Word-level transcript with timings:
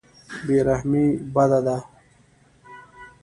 بې 0.45 0.57
رحمي 0.67 1.05
بده 1.33 1.59
ده. 1.65 1.77